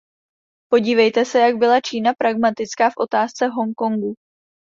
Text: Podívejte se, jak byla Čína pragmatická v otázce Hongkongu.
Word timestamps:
Podívejte 0.71 1.25
se, 1.25 1.39
jak 1.39 1.55
byla 1.55 1.81
Čína 1.81 2.13
pragmatická 2.19 2.89
v 2.89 2.93
otázce 2.97 3.47
Hongkongu. 3.47 4.13